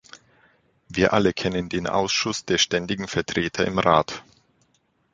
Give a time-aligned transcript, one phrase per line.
[0.89, 4.23] Wir alle kennen den Ausschuss der ständigen Vertreter im Rat.